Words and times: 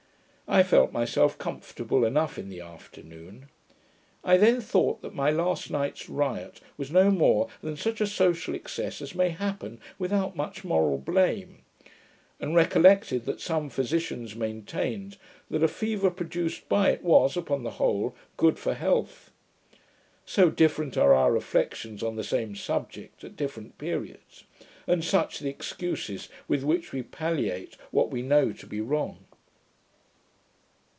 I 0.47 0.63
felt 0.63 0.91
myself 0.91 1.37
comfortable 1.37 2.03
enough 2.03 2.37
in 2.37 2.49
the 2.49 2.59
afternoon. 2.59 3.47
I 4.21 4.35
then 4.35 4.59
thought 4.59 5.01
that 5.01 5.13
my 5.15 5.29
last 5.31 5.71
night's 5.71 6.09
riot 6.09 6.59
was 6.75 6.91
no 6.91 7.09
more 7.09 7.47
than 7.61 7.77
such 7.77 8.01
a 8.01 8.05
social 8.05 8.53
excess 8.53 9.01
as 9.01 9.15
may 9.15 9.29
happen 9.29 9.79
without 9.97 10.35
much 10.35 10.65
moral 10.65 10.97
blame; 10.97 11.61
and 12.37 12.53
recollected 12.53 13.23
that 13.27 13.39
some 13.39 13.69
physicians 13.69 14.35
maintained, 14.35 15.15
that 15.49 15.63
a 15.63 15.69
fever 15.69 16.11
produced 16.11 16.67
by 16.67 16.89
it 16.89 17.01
was, 17.01 17.37
upon 17.37 17.63
the 17.63 17.71
whole, 17.79 18.13
good 18.35 18.59
for 18.59 18.73
health: 18.73 19.31
so 20.25 20.49
different 20.49 20.97
are 20.97 21.13
our 21.13 21.31
reflections 21.31 22.03
on 22.03 22.17
the 22.17 22.25
same 22.25 22.57
subject, 22.57 23.23
at 23.23 23.37
different 23.37 23.77
periods; 23.77 24.43
and 24.85 25.05
such 25.05 25.39
the 25.39 25.47
excuses 25.49 26.27
with 26.49 26.61
which 26.65 26.91
we 26.91 27.01
palliate 27.03 27.77
what 27.91 28.11
we 28.11 28.21
know 28.21 28.51
to 28.51 28.67
be 28.67 28.81
wrong. 28.81 29.19